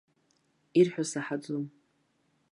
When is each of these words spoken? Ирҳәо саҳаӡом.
Ирҳәо 0.79 1.03
саҳаӡом. 1.11 1.65